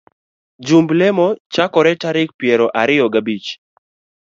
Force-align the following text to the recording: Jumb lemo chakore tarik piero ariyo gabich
Jumb 0.67 0.89
lemo 0.99 1.25
chakore 1.53 1.91
tarik 2.01 2.29
piero 2.39 2.65
ariyo 2.81 3.05
gabich 3.13 3.47